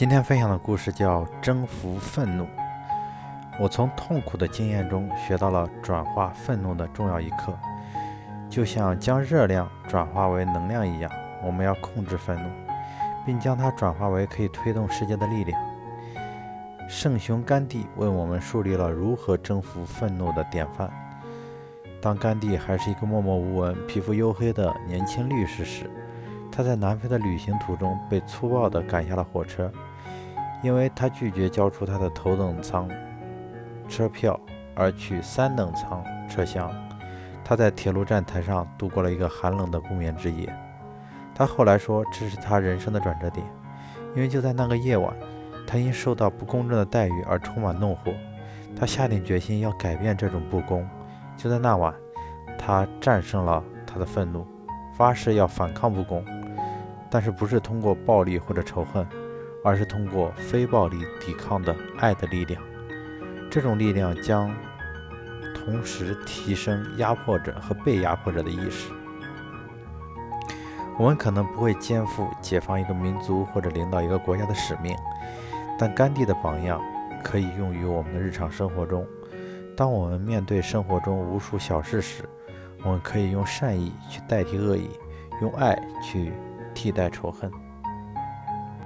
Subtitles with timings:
[0.00, 2.44] 今天分享的故事叫《征服愤怒》。
[3.58, 7.52] 我从痛苦的经验中学到了转化愤怒的重要一课，
[8.48, 11.12] 就像将热量转化为能量一样，
[11.44, 12.48] 我们要控制愤怒，
[13.26, 15.60] 并将它转化为可以推动世界的力量。
[16.88, 20.90] 圣雄甘地为我们树立了如何征服愤怒的典范。
[22.00, 25.90] 当甘地还是一个默默无闻、皮肤黝黑的年轻律师时，
[26.50, 29.70] 他在南非的旅行途中被粗暴地赶下了火车，
[30.62, 32.88] 因为他拒绝交出他的头等舱
[33.88, 34.38] 车票
[34.74, 36.70] 而去三等舱车厢。
[37.44, 40.54] 他在铁路站台上度过了一个寒冷的不眠之夜。
[41.34, 43.44] 他后来说，这是他人生的转折点，
[44.14, 45.12] 因为就在那个夜晚，
[45.66, 48.12] 他因受到不公正的待遇而充满怒火。
[48.76, 50.86] 他下定决心要改变这种不公。
[51.36, 51.92] 就在那晚，
[52.56, 54.46] 他战胜了他的愤怒，
[54.94, 56.24] 发誓要反抗不公。
[57.10, 59.04] 但是不是通过暴力或者仇恨，
[59.62, 62.62] 而是通过非暴力抵抗的爱的力量。
[63.50, 64.54] 这种力量将
[65.54, 68.90] 同时提升压迫者和被压迫者的意识。
[70.98, 74.94] 我们可能不会肩负解放一个民族或者领导一个国家的使命，
[75.78, 76.80] 但甘地的榜样
[77.24, 79.06] 可以用于我们的日常生活中。
[79.76, 82.28] 当我们面对生活中无数小事时，
[82.82, 84.90] 我们可以用善意去代替恶意，
[85.40, 86.32] 用爱去。
[86.72, 87.50] 替代仇恨。